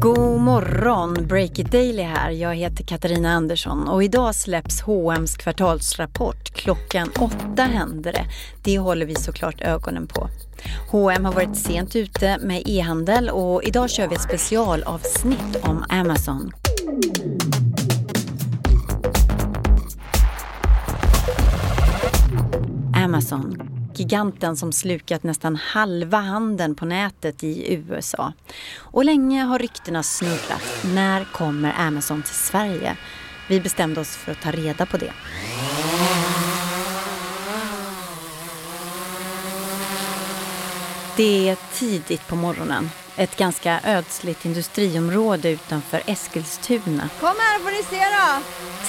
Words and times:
God 0.00 0.40
morgon! 0.40 1.26
Break 1.26 1.58
it 1.58 1.72
Daily 1.72 2.02
här. 2.02 2.30
Jag 2.30 2.54
heter 2.54 2.84
Katarina 2.84 3.32
Andersson 3.32 3.88
och 3.88 4.04
idag 4.04 4.34
släpps 4.34 4.80
H&M's 4.80 5.38
kvartalsrapport. 5.38 6.50
Klockan 6.54 7.10
åtta 7.18 7.62
händer 7.62 8.12
det. 8.12 8.24
Det 8.62 8.78
håller 8.78 9.06
vi 9.06 9.14
såklart 9.14 9.60
ögonen 9.60 10.06
på. 10.06 10.28
H&M 10.90 11.24
har 11.24 11.32
varit 11.32 11.56
sent 11.56 11.96
ute 11.96 12.38
med 12.38 12.62
e-handel 12.66 13.30
och 13.30 13.62
idag 13.64 13.90
kör 13.90 14.08
vi 14.08 14.14
ett 14.14 14.22
specialavsnitt 14.22 15.56
om 15.62 15.84
Amazon. 15.88 16.52
Amazon 23.04 23.79
giganten 24.00 24.56
som 24.56 24.72
slukat 24.72 25.22
nästan 25.22 25.56
halva 25.56 26.18
handeln 26.18 26.74
på 26.74 26.84
nätet 26.84 27.44
i 27.44 27.74
USA. 27.74 28.32
Och 28.76 29.04
länge 29.04 29.42
har 29.42 29.58
ryktena 29.58 30.02
snurrat. 30.02 30.84
När 30.94 31.24
kommer 31.24 31.74
Amazon 31.78 32.22
till 32.22 32.34
Sverige? 32.34 32.96
Vi 33.48 33.60
bestämde 33.60 34.00
oss 34.00 34.16
för 34.16 34.32
att 34.32 34.40
ta 34.40 34.50
reda 34.50 34.86
på 34.86 34.96
det. 34.96 35.12
Det 41.16 41.48
är 41.48 41.56
tidigt 41.72 42.26
på 42.28 42.36
morgonen. 42.36 42.90
Ett 43.16 43.36
ganska 43.36 43.80
ödsligt 43.84 44.44
industriområde 44.44 45.50
utanför 45.50 46.02
Eskilstuna. 46.06 47.08
Kom 47.20 47.34
här 47.38 47.58
får 47.58 47.70
ni 47.70 47.82
se 47.82 48.04
då! 48.04 48.42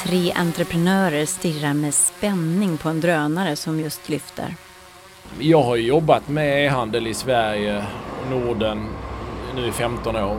Tre 0.03 0.31
entreprenörer 0.31 1.25
stirrar 1.25 1.73
med 1.73 1.93
spänning 1.93 2.77
på 2.77 2.89
en 2.89 3.01
drönare 3.01 3.55
som 3.55 3.79
just 3.79 4.09
lyfter. 4.09 4.55
Jag 5.39 5.63
har 5.63 5.75
jobbat 5.75 6.29
med 6.29 6.65
e-handel 6.65 7.07
i 7.07 7.13
Sverige 7.13 7.85
och 8.21 8.31
Norden 8.31 8.87
nu 9.55 9.67
i 9.67 9.71
15 9.71 10.15
år. 10.15 10.37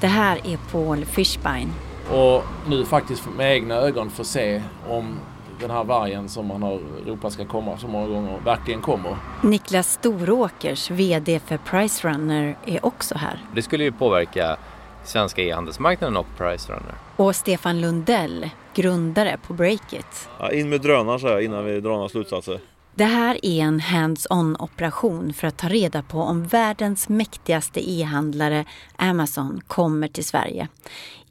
Det 0.00 0.06
här 0.06 0.40
är 0.44 0.58
Paul 0.72 1.04
Fishbein. 1.04 1.72
Och 2.10 2.44
nu 2.68 2.84
faktiskt 2.84 3.28
med 3.36 3.52
egna 3.52 3.74
ögon 3.74 4.10
få 4.10 4.24
se 4.24 4.62
om 4.88 5.18
den 5.60 5.70
här 5.70 5.84
vargen 5.84 6.28
som 6.28 6.46
man 6.46 6.62
har 6.62 6.80
ropat 7.06 7.32
ska 7.32 7.44
komma 7.44 7.78
så 7.78 7.88
många 7.88 8.06
gånger 8.06 8.38
verkligen 8.44 8.80
kommer. 8.80 9.16
Niklas 9.42 9.92
Storåkers, 9.92 10.90
VD 10.90 11.40
för 11.40 11.56
Pricerunner, 11.56 12.56
är 12.66 12.86
också 12.86 13.14
här. 13.14 13.38
Det 13.54 13.62
skulle 13.62 13.84
ju 13.84 13.92
påverka 13.92 14.56
svenska 15.04 15.42
e-handelsmarknaden 15.42 16.16
och 16.16 16.26
Pricerunner. 16.38 16.94
Och 17.16 17.36
Stefan 17.36 17.80
Lundell, 17.80 18.50
grundare 18.74 19.38
på 19.46 19.52
Breakit. 19.52 20.28
Ja, 20.38 20.52
in 20.52 20.68
med 20.68 20.80
drönare 20.80 21.18
så 21.18 21.28
här 21.28 21.40
innan 21.40 21.64
vi 21.64 21.80
drar 21.80 21.90
några 21.90 22.08
slutsatser. 22.08 22.60
Det 22.94 23.04
här 23.04 23.46
är 23.46 23.62
en 23.62 23.80
hands-on 23.80 24.56
operation 24.58 25.32
för 25.32 25.46
att 25.46 25.58
ta 25.58 25.68
reda 25.68 26.02
på 26.02 26.18
om 26.18 26.46
världens 26.46 27.08
mäktigaste 27.08 27.90
e-handlare 27.90 28.64
Amazon 28.96 29.60
kommer 29.66 30.08
till 30.08 30.24
Sverige. 30.24 30.68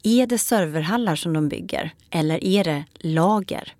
Är 0.02 0.26
det 0.26 0.38
serverhallar 0.38 1.16
som 1.16 1.32
de 1.32 1.48
bygger 1.48 1.94
eller 2.10 2.44
är 2.44 2.64
det 2.64 2.84
lager? 2.94 3.74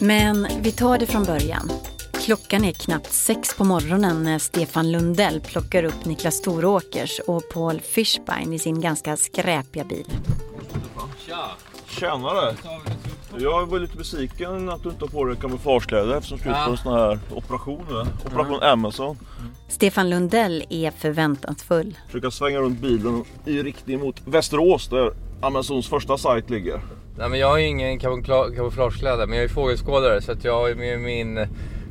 Men 0.00 0.48
vi 0.60 0.72
tar 0.72 0.98
det 0.98 1.06
från 1.06 1.24
början. 1.24 1.70
Klockan 2.12 2.64
är 2.64 2.72
knappt 2.72 3.12
sex 3.12 3.56
på 3.56 3.64
morgonen 3.64 4.22
när 4.22 4.38
Stefan 4.38 4.92
Lundell 4.92 5.40
plockar 5.40 5.84
upp 5.84 6.04
Niklas 6.04 6.34
Storåkers 6.34 7.20
och 7.26 7.42
Paul 7.52 7.80
Fishbein 7.80 8.52
i 8.52 8.58
sin 8.58 8.80
ganska 8.80 9.16
skräpiga 9.16 9.84
bil. 9.84 10.06
Tja! 11.26 11.50
Tjenare! 11.88 12.54
Jag 13.40 13.66
var 13.66 13.78
lite 13.78 13.96
besviken 13.96 14.68
att 14.68 14.82
du 14.82 14.88
inte 14.88 15.04
har 15.04 15.08
på 15.08 15.24
dig 15.24 15.36
kamouflagekläder 15.36 16.16
eftersom 16.16 16.36
du 16.38 16.40
ska 16.42 16.50
ut 16.50 16.64
på 16.66 16.70
en 16.70 16.76
sån 16.76 16.92
här 16.94 17.18
operation. 17.34 17.84
Operation 18.26 18.62
Amazon. 18.62 19.16
Stefan 19.68 20.10
Lundell 20.10 20.64
är 20.70 20.90
förväntansfull. 20.90 21.98
Försöka 22.06 22.30
svänga 22.30 22.58
runt 22.58 22.80
bilen 22.80 23.24
i 23.46 23.62
riktning 23.62 24.00
mot 24.00 24.20
Västerås 24.24 24.88
där 24.88 25.12
Amazons 25.42 25.88
första 25.88 26.18
sajt 26.18 26.50
ligger. 26.50 26.80
Nej 27.18 27.28
men 27.28 27.38
jag 27.38 27.48
har 27.48 27.58
ju 27.58 27.66
ingen 27.66 28.00
kamoufla- 28.00 28.56
kamouflagekläder 28.56 29.26
men 29.26 29.36
jag 29.36 29.44
är 29.44 29.48
fågelskådare 29.48 30.22
så 30.22 30.32
att 30.32 30.44
jag 30.44 30.54
har 30.60 30.68
ju 30.68 30.74
med 30.74 31.00
min 31.00 31.46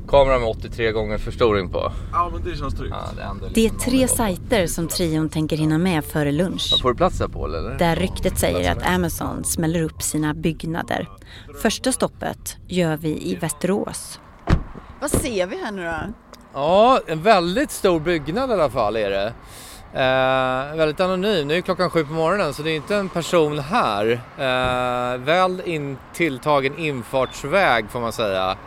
kamera 0.08 0.40
med 0.40 0.50
83 0.50 0.92
gånger 0.92 1.18
förstoring 1.18 1.70
på. 1.70 1.92
Ja 2.12 2.30
men 2.34 2.44
det 2.44 2.58
känns 2.58 2.76
tryggt. 2.76 2.96
Ja, 3.18 3.34
det, 3.42 3.50
Det 3.54 3.66
är 3.66 3.70
tre 3.70 4.08
sajter 4.08 4.68
som 4.68 4.88
trion 4.88 5.30
tänker 5.30 5.58
hinna 5.58 5.78
med 5.78 6.06
före 6.06 6.32
lunch. 6.32 6.80
Får 6.82 6.90
du 6.90 6.96
plats 6.96 7.18
där 7.18 7.28
Paul 7.28 7.56
eller? 7.56 7.78
Där 7.78 7.96
ryktet 7.96 8.40
säger 8.40 8.72
att 8.72 8.88
Amazon 8.88 9.44
smäller 9.44 9.82
upp 9.84 10.02
sina 10.02 10.34
byggnader. 10.34 11.10
Första 11.62 11.92
stoppet 11.92 12.58
gör 12.68 12.98
vi 12.98 13.10
i 13.32 13.36
Västerås. 13.36 14.20
Vad 15.02 15.12
ser 15.12 15.48
vi 15.48 15.64
här 15.64 15.72
nu 15.72 15.84
då? 15.84 16.14
Ja, 16.54 17.00
en 17.08 17.22
väldigt 17.22 17.72
stor 17.72 18.00
byggnad 18.00 18.50
i 18.50 18.54
alla 18.54 18.70
fall 18.70 18.96
är 18.96 19.10
det. 19.10 19.34
Eh, 19.94 20.78
väldigt 20.78 21.00
anonym. 21.00 21.48
Nu 21.48 21.54
är 21.54 21.62
klockan 21.62 21.90
sju 21.90 22.06
på 22.06 22.14
morgonen 22.14 22.54
så 22.54 22.62
det 22.64 22.72
är 22.72 22.76
inte 22.76 22.96
en 22.96 23.10
person 23.10 23.60
här. 23.60 24.12
Eh, 24.38 25.18
väl 25.18 25.62
in, 25.66 25.98
tilltagen 26.14 26.78
infartsväg 26.78 27.90
får 27.90 28.00
man 28.00 28.14
säga. 28.14 28.58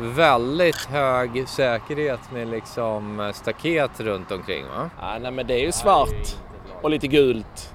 Väldigt 0.00 0.84
hög 0.84 1.48
säkerhet 1.48 2.20
med 2.32 2.48
liksom 2.48 3.20
eh, 3.20 3.32
staket 3.32 4.00
runt 4.00 4.32
omkring 4.32 4.64
va? 4.64 4.90
Ja, 5.00 5.18
nej 5.20 5.30
men 5.30 5.46
det 5.46 5.54
är 5.54 5.64
ju 5.64 5.72
svart 5.72 6.36
och 6.82 6.90
lite 6.90 7.06
gult 7.06 7.74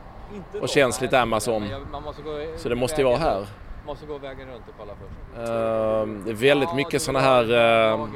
och 0.62 0.70
känns 0.70 1.02
lite 1.02 1.22
Amazon. 1.22 1.64
Så 2.58 2.70
det 2.70 2.76
måste 2.76 3.02
ju 3.02 3.08
vara 3.08 3.18
här. 3.18 3.46
Måste 3.86 4.06
gå 4.06 4.18
vägen 4.18 4.48
runt 4.48 4.64
och 4.68 4.74
kolla 4.80 4.94
först. 4.94 5.50
Ehm, 5.50 6.24
Det 6.26 6.32
är 6.32 6.36
väldigt 6.36 6.74
mycket 6.76 7.02
sådana 7.02 7.20
här 7.20 7.54
ehm, 7.54 8.10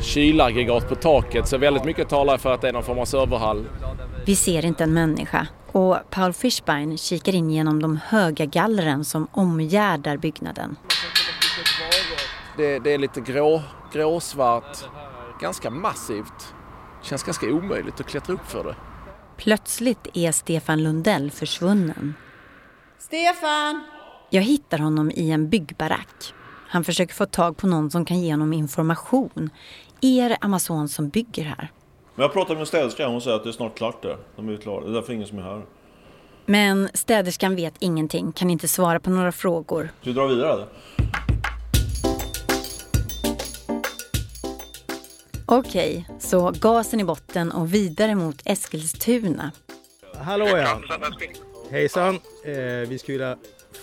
kylaggregat 0.00 0.88
på 0.88 0.94
taket 0.94 1.48
så 1.48 1.58
väldigt 1.58 1.84
mycket 1.84 2.08
talar 2.08 2.38
för 2.38 2.54
att 2.54 2.60
det 2.60 2.68
är 2.68 2.72
någon 2.72 2.82
form 2.82 2.98
av 2.98 3.04
serverhall. 3.04 3.64
Vi 4.26 4.36
ser 4.36 4.64
inte 4.64 4.84
en 4.84 4.94
människa 4.94 5.46
och 5.72 5.96
Paul 6.10 6.32
Fishbein 6.32 6.98
kikar 6.98 7.34
in 7.34 7.50
genom 7.50 7.82
de 7.82 8.00
höga 8.06 8.44
gallren 8.44 9.04
som 9.04 9.28
omgärdar 9.32 10.16
byggnaden. 10.16 10.76
Det, 12.56 12.78
det 12.78 12.94
är 12.94 12.98
lite 12.98 13.20
grå, 13.20 13.62
gråsvart, 13.92 14.78
ganska 15.40 15.70
massivt. 15.70 16.54
Känns 17.02 17.22
ganska 17.22 17.46
omöjligt 17.46 18.00
att 18.00 18.06
klättra 18.06 18.34
upp 18.34 18.46
för 18.46 18.64
det. 18.64 18.76
Plötsligt 19.36 20.06
är 20.14 20.32
Stefan 20.32 20.82
Lundell 20.82 21.30
försvunnen. 21.30 22.14
Stefan! 22.98 23.84
Jag 24.30 24.42
hittar 24.42 24.78
honom 24.78 25.10
i 25.10 25.30
en 25.30 25.48
byggbarack. 25.48 26.34
Han 26.68 26.84
försöker 26.84 27.14
få 27.14 27.26
tag 27.26 27.56
på 27.56 27.66
någon 27.66 27.90
som 27.90 28.04
kan 28.04 28.20
ge 28.20 28.32
honom 28.32 28.52
information. 28.52 29.50
Är 30.00 30.28
det 30.28 30.38
Amazon 30.40 30.88
som 30.88 31.08
bygger 31.08 31.44
här? 31.44 31.70
Men 32.14 32.22
jag 32.22 32.32
pratade 32.32 32.54
med 32.54 32.60
en 32.60 32.66
städerska 32.66 33.06
och 33.06 33.12
hon 33.12 33.20
säger 33.20 33.36
att 33.36 33.44
det 33.44 33.50
är 33.50 33.52
snart 33.52 33.78
klart 33.78 34.02
där. 34.02 34.16
De 34.36 34.48
är 34.48 34.56
klara. 34.56 34.84
Det 34.84 34.90
är 34.90 34.94
därför 34.94 35.12
ingen 35.12 35.26
som 35.26 35.38
är 35.38 35.42
här. 35.42 35.62
Men 36.46 36.88
städerskan 36.94 37.56
vet 37.56 37.74
ingenting, 37.78 38.32
kan 38.32 38.50
inte 38.50 38.68
svara 38.68 39.00
på 39.00 39.10
några 39.10 39.32
frågor. 39.32 39.90
Ska 40.00 40.10
vi 40.10 40.12
dra 40.12 40.26
vidare 40.26 40.66
Okej, 45.48 46.08
så 46.18 46.50
gasen 46.50 47.00
i 47.00 47.04
botten 47.04 47.52
och 47.52 47.74
vidare 47.74 48.14
mot 48.14 48.42
Eskilstuna. 48.44 49.52
Hallå 50.14 50.46
ja! 50.46 50.80
Hejsan! 51.70 52.14
Eh, 52.44 52.88
vi 52.88 52.98
skulle 52.98 53.18
vilja 53.18 53.36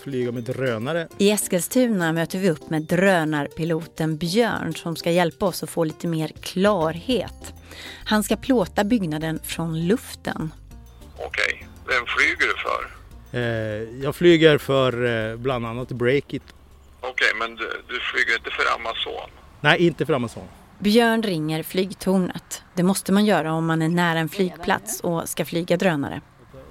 flyga 0.03 0.31
med 0.31 0.43
drönare. 0.43 1.07
I 1.17 1.31
Eskilstuna 1.31 2.13
möter 2.13 2.39
vi 2.39 2.49
upp 2.49 2.69
med 2.69 2.81
drönarpiloten 2.81 4.17
Björn 4.17 4.73
som 4.75 4.95
ska 4.95 5.11
hjälpa 5.11 5.45
oss 5.45 5.63
att 5.63 5.69
få 5.69 5.83
lite 5.83 6.07
mer 6.07 6.27
klarhet. 6.41 7.53
Han 8.05 8.23
ska 8.23 8.35
plåta 8.35 8.83
byggnaden 8.83 9.39
från 9.43 9.87
luften. 9.87 10.53
Okej. 11.17 11.67
Vem 11.87 12.05
flyger 12.05 12.47
du 12.47 12.55
för? 12.57 12.91
Eh, 13.39 14.03
jag 14.03 14.15
flyger 14.15 14.57
för 14.57 15.05
eh, 15.31 15.35
bland 15.35 15.65
annat 15.65 15.87
Breakit. 15.89 16.43
Okej, 17.01 17.31
men 17.39 17.55
du, 17.55 17.81
du 17.87 17.99
flyger 17.99 18.35
inte 18.37 18.49
för 18.49 18.75
Amazon? 18.75 19.29
Nej, 19.61 19.85
inte 19.85 20.05
för 20.05 20.13
Amazon. 20.13 20.47
Björn 20.83 21.23
ringer 21.23 21.63
flygtornet. 21.63 22.63
Det 22.73 22.83
måste 22.83 23.11
man 23.11 23.25
göra 23.25 23.53
om 23.53 23.65
man 23.65 23.81
är 23.81 23.89
nära 23.89 24.19
en 24.19 24.29
flygplats 24.29 24.99
och 24.99 25.29
ska 25.29 25.45
flyga 25.45 25.77
drönare. 25.77 26.21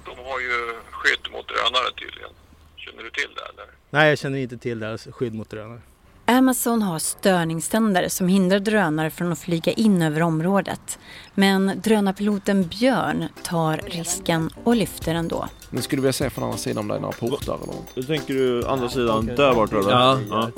De 0.05 0.11
har 0.11 0.41
ju 0.41 0.75
skydd 0.91 1.33
mot 1.33 1.49
drönare 1.49 1.93
tydligen. 1.99 2.31
Känner 2.77 3.03
du 3.03 3.11
till 3.11 3.35
det 3.35 3.41
eller? 3.53 3.73
Nej, 3.91 4.09
jag 4.09 4.19
känner 4.19 4.39
inte 4.39 4.59
till 4.59 4.79
deras 4.81 5.07
skydd 5.07 5.35
mot 5.35 5.51
drönare. 5.51 5.81
Amazon 6.25 6.83
har 6.83 6.99
störningständer 6.99 8.09
som 8.09 8.29
hindrar 8.29 8.59
drönare 8.59 9.11
från 9.11 9.33
att 9.33 9.39
flyga 9.39 9.73
in 9.73 10.03
över 10.03 10.23
området. 10.23 10.99
Men 11.35 11.81
drönarpiloten 11.85 12.69
Björn 12.69 13.29
tar 13.43 13.77
risken 13.77 14.51
och 14.65 14.77
lyfter 14.77 15.15
ändå. 15.15 15.49
Men 15.71 15.83
skulle 15.83 15.99
du 15.99 16.03
vilja 16.03 16.13
se 16.13 16.31
från 16.31 16.45
andra 16.45 16.59
sidan 16.59 16.79
om 16.79 16.89
det 16.89 16.95
är 16.95 17.01
några 17.01 17.13
portar 17.13 17.55
eller 17.55 17.67
något? 17.67 17.95
Du 17.95 18.03
tänker 18.03 18.35
du 18.35 18.67
andra 18.67 18.89
sidan 18.89 19.27
där 19.27 19.55
borta 19.55 19.79
eller? 19.79 19.91
Ja. 19.91 20.21
ja. 20.31 20.51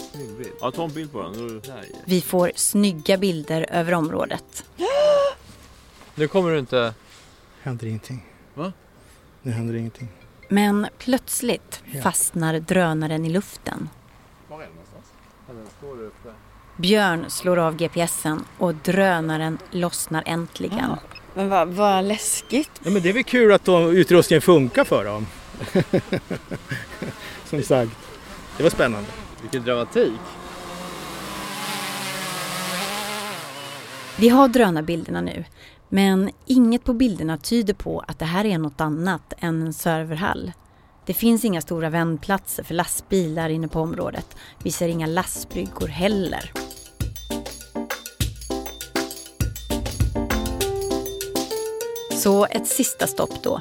Ja, 0.61 0.70
ta 0.70 0.84
en 0.84 0.93
bild 0.93 1.12
på 1.12 1.22
den. 1.22 1.62
Vi 2.05 2.20
får 2.20 2.52
snygga 2.56 3.17
bilder 3.17 3.67
över 3.70 3.94
området. 3.94 4.64
Nu 6.14 6.28
kommer 6.28 6.50
du 6.50 6.58
inte... 6.58 6.94
Händer 7.62 7.87
ingenting. 7.87 8.26
Va? 8.55 8.72
Nu 9.43 9.52
händer 9.52 9.75
ingenting. 9.75 10.08
Men 10.49 10.87
plötsligt 10.99 11.82
fastnar 12.02 12.58
drönaren 12.60 13.25
i 13.25 13.28
luften. 13.31 13.88
Var 14.49 14.56
är 14.56 14.60
den 14.60 14.70
någonstans? 14.70 15.05
Den 15.05 15.12
står 15.14 15.26
uppe. 15.26 15.33
Björn 16.76 17.31
slår 17.31 17.56
av 17.56 17.76
GPSen 17.76 18.44
och 18.58 18.75
drönaren 18.75 19.58
lossnar 19.70 20.23
äntligen. 20.26 20.91
Men 21.35 21.49
vad, 21.49 21.69
vad 21.69 22.05
läskigt. 22.05 22.70
Ja, 22.82 22.91
men 22.91 23.02
det 23.02 23.08
är 23.08 23.12
väl 23.12 23.25
kul 23.25 23.52
att 23.52 23.64
de, 23.64 23.91
utrustningen 23.91 24.43
funkar 24.43 24.85
för 24.85 25.05
dem. 25.05 25.26
Som 27.44 27.62
sagt, 27.62 27.93
det 28.56 28.62
var 28.62 28.70
spännande. 28.70 29.08
Vilken 29.43 29.62
dramatik. 29.62 30.20
Vi 34.19 34.29
har 34.29 34.49
drönarbilderna 34.49 35.20
nu, 35.20 35.44
men 35.88 36.31
inget 36.46 36.85
på 36.85 36.93
bilderna 36.93 37.37
tyder 37.37 37.75
på 37.75 38.05
att 38.08 38.19
det 38.19 38.25
här 38.25 38.44
är 38.44 38.58
något 38.58 38.81
annat 38.81 39.32
än 39.38 39.62
en 39.62 39.73
serverhall. 39.73 40.52
Det 41.06 41.15
finns 41.15 41.45
inga 41.45 41.61
stora 41.61 41.91
vändplatser 41.91 42.62
för 42.62 42.75
lastbilar 42.75 43.49
inne 43.49 43.69
på 43.69 43.81
området. 43.81 44.37
Vi 44.62 44.71
ser 44.71 44.89
inga 44.89 45.06
lastbryggor 45.06 45.89
heller. 45.89 46.53
Så 52.11 52.47
ett 52.47 52.67
sista 52.67 53.06
stopp 53.06 53.43
då. 53.43 53.61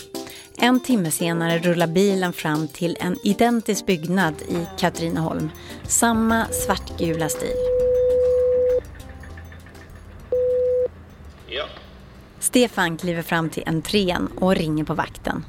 En 0.58 0.80
timme 0.80 1.12
senare 1.12 1.60
rullar 1.60 1.88
bilen 1.88 2.34
fram 2.34 2.68
till 2.68 2.98
en 3.00 3.18
identisk 3.24 3.86
byggnad 3.86 4.34
i 4.42 4.66
Katrineholm. 4.80 5.50
Samma 5.84 6.46
svartgula 6.46 7.30
stil. 7.30 7.56
Ja. 11.48 11.66
Stefan 12.40 12.98
kliver 12.98 13.22
fram 13.22 13.50
till 13.50 13.64
entrén 13.66 14.28
och 14.40 14.56
ringer 14.56 14.84
på 14.84 14.94
vakten. 14.94 15.46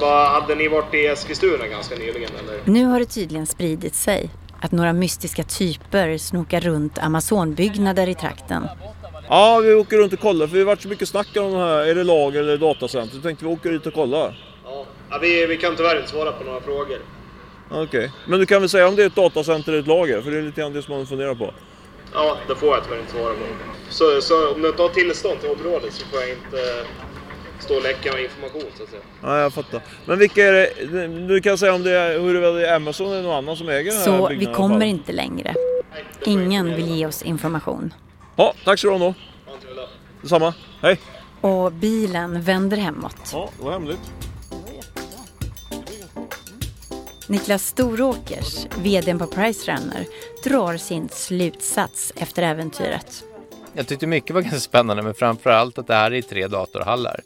Vad, 0.00 0.28
hade 0.28 0.54
ni 0.54 0.68
varit 0.68 0.94
i 0.94 1.06
Eskilstuna 1.06 1.66
ganska 1.66 1.94
nyligen 1.94 2.30
eller? 2.38 2.60
Nu 2.64 2.84
har 2.84 2.98
det 3.00 3.06
tydligen 3.06 3.46
spridit 3.46 3.94
sig 3.94 4.30
att 4.60 4.72
några 4.72 4.92
mystiska 4.92 5.42
typer 5.42 6.18
snokar 6.18 6.60
runt 6.60 6.98
Amazonbyggnader 6.98 8.08
i 8.08 8.14
trakten. 8.14 8.68
Ja, 9.28 9.60
vi 9.64 9.74
åker 9.74 9.98
runt 9.98 10.12
och 10.12 10.20
kollar 10.20 10.46
för 10.46 10.54
vi 10.54 10.60
har 10.60 10.66
varit 10.66 10.82
så 10.82 10.88
mycket 10.88 11.08
snack 11.08 11.28
om 11.36 11.52
det 11.52 11.58
här. 11.58 11.86
Är 11.86 11.94
det 11.94 12.04
lager 12.04 12.40
eller 12.40 12.58
datacenter? 12.58 13.16
Så 13.16 13.22
tänkte 13.22 13.44
vi 13.44 13.50
åka 13.52 13.68
dit 13.68 13.86
och 13.86 13.94
kolla. 13.94 14.34
Ja. 14.64 15.18
vi, 15.20 15.46
vi 15.46 15.56
kan 15.56 15.76
tyvärr 15.76 15.96
inte 15.96 16.10
svara 16.10 16.32
på 16.32 16.44
några 16.44 16.60
frågor. 16.60 16.98
Okej. 17.70 18.12
Men 18.26 18.38
du 18.38 18.46
kan 18.46 18.60
väl 18.60 18.68
säga 18.68 18.88
om 18.88 18.96
det 18.96 19.02
är 19.02 19.06
ett 19.06 19.16
datacenter 19.16 19.72
eller 19.72 19.80
ett 19.80 19.86
lager? 19.86 20.22
För 20.22 20.30
det 20.30 20.38
är 20.38 20.42
lite 20.42 20.60
grann 20.60 20.72
det 20.72 20.82
som 20.82 20.96
man 20.96 21.06
funderar 21.06 21.34
på. 21.34 21.54
Ja, 22.12 22.36
det 22.48 22.54
får 22.54 22.68
jag 22.68 22.84
tyvärr 22.84 23.00
inte 23.00 23.12
svara 23.12 23.34
på. 23.34 23.44
Så, 23.90 24.20
så 24.20 24.52
om 24.54 24.62
du 24.62 24.68
inte 24.68 24.82
har 24.82 24.88
tillstånd 24.88 25.40
till 25.40 25.50
området 25.50 25.92
så 25.92 26.06
får 26.06 26.20
jag 26.20 26.30
inte 26.30 26.86
stå 27.64 27.74
och 27.74 27.82
läcka 27.82 28.18
information 28.18 28.62
så 28.76 28.82
att 28.82 28.90
säga. 28.90 29.02
Ja, 29.22 29.40
jag 29.40 29.52
fattar. 29.52 29.80
Men 30.06 30.18
vilka 30.18 30.44
är 30.44 30.52
det? 30.52 31.06
Du 31.28 31.40
kan 31.40 31.58
säga 31.58 31.74
om 31.74 31.82
det 31.82 31.90
är, 31.90 32.20
huruvida 32.20 32.52
det 32.52 32.68
är 32.68 32.76
Amazon 32.76 33.12
eller 33.12 33.22
någon 33.22 33.36
annan 33.36 33.56
som 33.56 33.68
äger 33.68 33.90
den 33.90 33.98
här 33.98 34.04
Så 34.04 34.28
vi 34.28 34.36
byggnaden 34.36 34.42
i 34.42 34.46
alla 34.46 34.56
kommer 34.56 34.86
inte 34.86 35.12
längre. 35.12 35.54
Ingen 36.26 36.74
vill 36.74 36.88
ge 36.88 37.06
oss 37.06 37.22
information. 37.22 37.94
Ja, 38.36 38.54
tack 38.64 38.78
så 38.78 38.86
du 38.86 38.92
ha 38.92 38.98
då. 38.98 39.14
Detsamma. 40.22 40.54
Hej. 40.82 41.00
Och 41.40 41.72
bilen 41.72 42.42
vänder 42.42 42.76
hemåt. 42.76 43.30
Ja, 43.32 43.50
det 43.58 43.64
var 43.64 43.72
hemligt. 43.72 44.12
Niklas 47.28 47.66
Storåkers, 47.66 48.66
VDn 48.78 49.18
på 49.18 49.26
Pricerunner, 49.26 50.06
drar 50.44 50.76
sin 50.76 51.08
slutsats 51.08 52.12
efter 52.16 52.42
äventyret. 52.42 53.24
Jag 53.72 53.86
tyckte 53.86 54.06
mycket 54.06 54.34
var 54.34 54.42
ganska 54.42 54.60
spännande 54.60 55.02
men 55.02 55.14
framförallt 55.14 55.78
att 55.78 55.86
det 55.86 55.94
här 55.94 56.12
är 56.12 56.22
tre 56.22 56.46
datorhallar. 56.46 57.20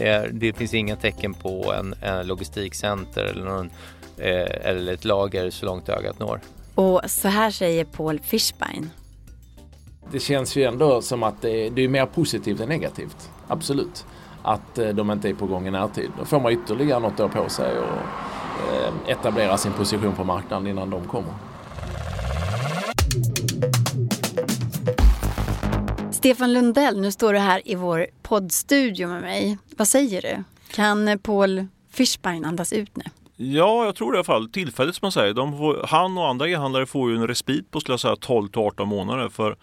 Det, 0.00 0.08
är, 0.08 0.28
det 0.32 0.52
finns 0.52 0.74
inga 0.74 0.96
tecken 0.96 1.34
på 1.34 1.72
en, 1.72 1.94
en 2.02 2.26
logistikcenter 2.26 3.24
eller, 3.24 3.44
någon, 3.44 3.70
eh, 4.18 4.68
eller 4.70 4.92
ett 4.92 5.04
lager 5.04 5.50
så 5.50 5.66
långt 5.66 5.88
ögat 5.88 6.18
når. 6.18 6.40
Och 6.74 7.00
så 7.06 7.28
här 7.28 7.50
säger 7.50 7.84
Paul 7.84 8.20
Fischbein. 8.20 8.90
Det 10.12 10.20
känns 10.20 10.56
ju 10.56 10.64
ändå 10.64 11.02
som 11.02 11.22
att 11.22 11.42
det 11.42 11.66
är, 11.66 11.70
det 11.70 11.84
är 11.84 11.88
mer 11.88 12.06
positivt 12.06 12.60
än 12.60 12.68
negativt. 12.68 13.30
Absolut. 13.48 14.04
Att 14.42 14.78
eh, 14.78 14.88
de 14.88 15.10
inte 15.10 15.28
är 15.28 15.34
på 15.34 15.46
gång 15.46 15.66
i 15.66 15.70
närtid. 15.70 16.10
Då 16.18 16.24
får 16.24 16.40
man 16.40 16.52
ytterligare 16.52 17.00
något 17.00 17.20
år 17.20 17.28
på 17.28 17.48
sig 17.48 17.78
och 17.78 17.98
eh, 18.74 18.92
etablera 19.06 19.56
sin 19.56 19.72
position 19.72 20.12
på 20.12 20.24
marknaden 20.24 20.66
innan 20.66 20.90
de 20.90 21.04
kommer. 21.04 21.34
Stefan 26.20 26.52
Lundell, 26.52 27.00
nu 27.00 27.12
står 27.12 27.32
du 27.32 27.38
här 27.38 27.62
i 27.64 27.74
vår 27.74 28.06
poddstudio 28.22 29.08
med 29.08 29.22
mig. 29.22 29.58
Vad 29.76 29.88
säger 29.88 30.22
du? 30.22 30.44
Kan 30.74 31.18
Paul 31.18 31.66
Fischbein 31.90 32.44
andas 32.44 32.72
ut 32.72 32.96
nu? 32.96 33.04
Ja, 33.36 33.84
jag 33.84 33.94
tror 33.94 34.12
det 34.12 34.16
i 34.16 34.18
alla 34.18 34.24
fall. 34.24 34.48
Tillfälligt 34.48 34.94
som 34.96 35.06
man 35.06 35.12
säger. 35.12 35.34
Får, 35.34 35.86
han 35.86 36.18
och 36.18 36.28
andra 36.28 36.48
e-handlare 36.48 36.86
får 36.86 37.10
ju 37.10 37.16
en 37.16 37.26
respit 37.26 37.70
på 37.70 37.80
skulle 37.80 37.92
jag 37.92 38.00
säga 38.00 38.16
12 38.16 38.48
till 38.48 38.60
18 38.60 38.88
månader. 38.88 39.28
För 39.28 39.56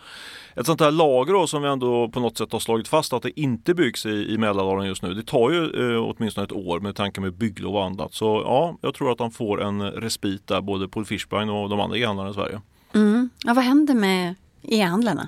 ett 0.56 0.66
sånt 0.66 0.82
här 0.82 0.92
lager 0.92 1.34
då, 1.34 1.48
som 1.48 1.62
vi 1.62 1.68
ändå 1.68 2.10
på 2.10 2.20
något 2.20 2.38
sätt 2.38 2.52
har 2.52 2.60
slagit 2.60 2.88
fast 2.88 3.14
att 3.14 3.24
det 3.24 3.40
inte 3.40 3.74
byggs 3.74 4.06
i, 4.06 4.34
i 4.34 4.38
Mälardalen 4.38 4.88
just 4.88 5.02
nu. 5.02 5.14
Det 5.14 5.24
tar 5.24 5.52
ju 5.52 5.96
eh, 5.96 6.04
åtminstone 6.04 6.46
ett 6.46 6.52
år 6.52 6.80
med 6.80 6.96
tanke 6.96 7.22
med 7.22 7.34
bygglov 7.34 7.76
och 7.76 7.86
annat. 7.86 8.14
Så 8.14 8.42
ja, 8.46 8.78
jag 8.82 8.94
tror 8.94 9.12
att 9.12 9.18
de 9.18 9.32
får 9.32 9.64
en 9.64 9.92
respit 9.92 10.48
där, 10.48 10.62
både 10.62 10.88
Paul 10.88 11.06
Fischbein 11.06 11.50
och 11.50 11.70
de 11.70 11.80
andra 11.80 11.98
e-handlarna 11.98 12.30
i 12.30 12.34
Sverige. 12.34 12.62
Mm. 12.94 13.30
Ja, 13.46 13.54
vad 13.54 13.64
händer 13.64 13.94
med 13.94 14.36
e-handlarna? 14.64 15.28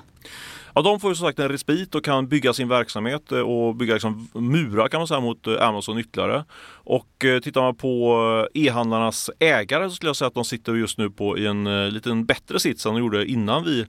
Ja, 0.74 0.82
de 0.82 1.00
får 1.00 1.10
ju 1.10 1.14
som 1.14 1.26
sagt 1.26 1.38
en 1.38 1.48
respit 1.48 1.94
och 1.94 2.04
kan 2.04 2.28
bygga 2.28 2.52
sin 2.52 2.68
verksamhet 2.68 3.32
eh, 3.32 3.38
och 3.38 3.74
bygga 3.74 3.94
liksom 3.94 4.28
murar 4.34 4.88
kan 4.88 5.00
man 5.00 5.06
säga 5.06 5.20
mot 5.20 5.46
eh, 5.46 5.68
Amazon 5.68 5.98
ytterligare. 5.98 6.44
Och 6.72 7.24
eh, 7.24 7.40
tittar 7.40 7.60
man 7.60 7.74
på 7.74 8.48
e-handlarnas 8.54 9.30
ägare 9.38 9.88
så 9.88 9.94
skulle 9.94 10.08
jag 10.08 10.16
säga 10.16 10.28
att 10.28 10.34
de 10.34 10.44
sitter 10.44 10.74
just 10.74 10.98
nu 10.98 11.10
på 11.10 11.38
i 11.38 11.46
en 11.46 11.64
lite 11.64 11.94
liten 11.94 12.26
bättre 12.26 12.60
sits 12.60 12.86
än 12.86 12.94
de 12.94 13.00
gjorde 13.00 13.26
innan 13.26 13.64
vi 13.64 13.86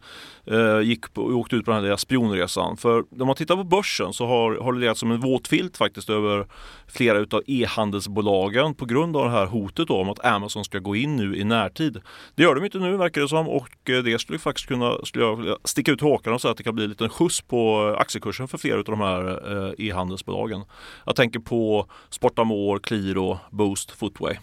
gick 0.83 1.13
på, 1.13 1.21
åkte 1.21 1.55
ut 1.55 1.65
på 1.65 1.71
den 1.71 1.75
här 1.75 1.83
lilla 1.83 1.97
spionresan. 1.97 2.77
För 2.77 3.03
om 3.21 3.27
man 3.27 3.35
tittar 3.35 3.55
på 3.55 3.63
börsen 3.63 4.13
så 4.13 4.25
har, 4.25 4.55
har 4.55 4.73
det 4.73 4.79
legat 4.79 4.97
som 4.97 5.11
en 5.11 5.19
våt 5.19 5.47
filt 5.47 5.77
faktiskt 5.77 6.09
över 6.09 6.47
flera 6.87 7.17
utav 7.17 7.41
e-handelsbolagen 7.47 8.73
på 8.73 8.85
grund 8.85 9.17
av 9.17 9.25
det 9.25 9.31
här 9.31 9.45
hotet 9.45 9.87
då, 9.87 9.97
om 9.97 10.09
att 10.09 10.25
Amazon 10.25 10.65
ska 10.65 10.79
gå 10.79 10.95
in 10.95 11.15
nu 11.15 11.37
i 11.37 11.43
närtid. 11.43 12.01
Det 12.35 12.43
gör 12.43 12.55
de 12.55 12.65
inte 12.65 12.77
nu 12.77 12.97
verkar 12.97 13.21
det 13.21 13.27
som 13.27 13.49
och 13.49 13.69
det 13.83 14.21
skulle 14.21 14.39
faktiskt 14.39 14.67
kunna 14.67 14.97
skulle 15.03 15.25
jag 15.25 15.57
sticka 15.63 15.91
ut 15.91 16.01
hakan 16.01 16.33
och 16.33 16.41
säga 16.41 16.51
att 16.51 16.57
det 16.57 16.63
kan 16.63 16.70
bli 16.73 16.83
en 16.83 16.89
liten 16.89 17.09
skjuts 17.09 17.41
på 17.41 17.95
aktiekursen 17.99 18.47
för 18.47 18.57
flera 18.57 18.77
av 18.77 18.83
de 18.83 19.01
här 19.01 19.51
eh, 19.67 19.87
e-handelsbolagen. 19.87 20.63
Jag 21.05 21.15
tänker 21.15 21.39
på 21.39 21.85
Sportamore, 22.09 22.79
Qliro, 22.79 23.39
Boost, 23.49 23.91
Footway. 23.91 24.37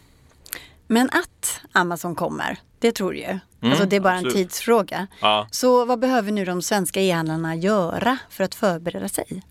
Men 0.87 1.11
att 1.13 1.61
Amazon 1.73 2.15
kommer, 2.15 2.59
det 2.79 2.93
tror 2.93 3.13
du 3.13 3.19
ju. 3.19 3.39
alltså 3.63 3.85
det 3.85 3.97
är 3.97 4.01
bara 4.01 4.13
en 4.13 4.27
absolut. 4.27 4.35
tidsfråga. 4.35 5.07
Ja. 5.21 5.47
Så 5.51 5.85
vad 5.85 5.99
behöver 5.99 6.33
nu 6.33 6.45
de 6.45 6.63
svenska 6.63 7.01
e-handlarna 7.01 7.55
göra 7.57 8.19
för 8.31 8.45
att 8.45 8.55
förbereda 8.55 9.09
sig? 9.09 9.43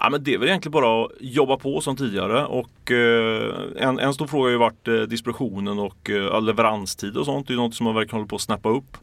Ja, 0.00 0.10
men 0.10 0.24
det 0.24 0.34
är 0.34 0.38
väl 0.38 0.48
egentligen 0.48 0.72
bara 0.72 1.04
att 1.04 1.10
jobba 1.20 1.56
på 1.56 1.80
som 1.80 1.96
tidigare 1.96 2.44
och 2.44 2.90
eh, 2.90 3.54
en, 3.76 3.98
en 3.98 4.14
stor 4.14 4.26
fråga 4.26 4.44
har 4.44 4.50
ju 4.50 4.56
varit 4.56 4.88
eh, 4.88 4.94
distributionen 4.94 5.78
och 5.78 6.10
eh, 6.10 6.42
leveranstid 6.42 7.16
och 7.16 7.24
sånt. 7.24 7.48
Det 7.48 7.54
är 7.54 7.56
något 7.56 7.74
som 7.74 7.84
man 7.84 7.94
verkligen 7.94 8.16
håller 8.16 8.28
på 8.28 8.36
att 8.36 8.42
snappa 8.42 8.68
upp. 8.68 8.96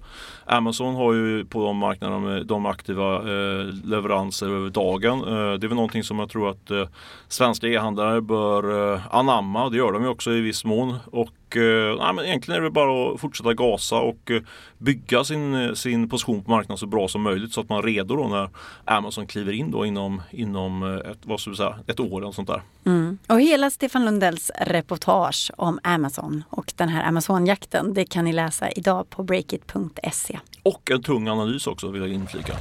Amazon 0.46 0.96
har 0.96 1.14
ju 1.14 1.46
på 1.46 1.66
de 1.66 1.78
marknaderna 1.78 2.44
de 2.44 2.66
aktiva 2.66 3.16
eh, 3.16 3.66
leveranser 3.86 4.50
över 4.50 4.70
dagen. 4.70 5.20
Eh, 5.20 5.54
det 5.54 5.66
är 5.66 5.68
väl 5.68 5.76
någonting 5.76 6.04
som 6.04 6.20
jag 6.20 6.30
tror 6.30 6.50
att 6.50 6.72
eh, 6.72 6.88
svenska 7.28 7.68
e-handlare 7.68 8.22
bör 8.22 8.94
eh, 8.94 9.02
anamma. 9.16 9.70
Det 9.70 9.78
gör 9.78 9.92
de 9.92 10.04
ju 10.04 10.10
också 10.10 10.32
i 10.32 10.42
viss 10.42 10.66
mån. 10.66 10.96
Och 11.06 11.30
eh, 11.58 11.98
nej, 11.98 12.14
men 12.14 12.26
egentligen 12.26 12.60
är 12.60 12.64
det 12.64 12.72
bara 12.72 13.14
att 13.14 13.22
fortsätta 13.22 13.54
gasa 13.54 13.96
och 13.96 14.32
eh, 14.32 14.42
bygga 14.78 15.24
sin, 15.24 15.56
eh, 15.56 15.74
sin 15.74 16.10
position 16.10 16.44
på 16.44 16.52
marknaden 16.52 16.78
så 16.78 16.88
bra 16.88 17.08
som 17.08 17.22
möjligt 17.22 17.54
så 17.54 17.62
att 17.62 17.70
man 17.70 17.78
är 17.78 17.84
redo 17.84 18.16
då 18.16 18.28
när 18.28 18.50
Amazon 18.86 19.28
kliver 19.28 19.54
in 19.54 19.72
då 19.72 19.86
inom, 19.86 20.22
inom 20.32 20.84
eh, 20.84 21.12
ett, 21.12 21.18
vad 21.24 21.40
ska 21.40 21.50
vi 21.50 21.56
säga, 21.56 21.80
ett 21.88 22.00
år 22.00 22.22
eller 22.22 22.32
sånt 22.32 22.48
där. 22.48 22.62
Mm. 22.86 23.18
Och 23.28 23.42
hela 23.42 23.70
Stefan 23.70 24.06
Lundells 24.06 24.52
reportage 24.60 25.52
om 25.58 25.80
Amazon 25.84 26.44
och 26.50 26.74
den 26.76 26.90
här 26.90 27.04
Amazonjakten, 27.08 27.94
det 27.94 28.06
kan 28.06 28.26
ni 28.26 28.34
läsa 28.34 28.72
idag 28.72 29.10
på 29.10 29.24
breakit.se. 29.24 30.40
Och 30.64 30.92
en 30.92 31.04
tung 31.04 31.28
analys 31.28 31.68
också 31.68 31.88
vill 31.88 32.02
jag 32.02 32.12
inflika. 32.12 32.54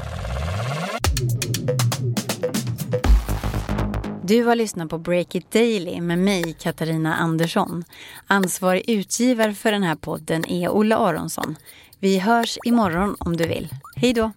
Du 4.30 4.44
har 4.44 4.54
lyssnat 4.54 4.90
på 4.90 4.98
Break 4.98 5.34
It 5.34 5.50
Daily 5.50 6.00
med 6.00 6.18
mig, 6.18 6.56
Katarina 6.58 7.14
Andersson. 7.16 7.84
Ansvarig 8.26 8.90
utgivare 8.90 9.54
för 9.54 9.72
den 9.72 9.82
här 9.82 9.94
podden 9.94 10.50
är 10.50 10.68
Olle 10.68 10.96
Aronsson. 10.96 11.56
Vi 11.98 12.18
hörs 12.18 12.58
imorgon 12.66 13.16
om 13.18 13.36
du 13.36 13.46
vill. 13.46 13.68
Hej 13.96 14.12
då! 14.12 14.32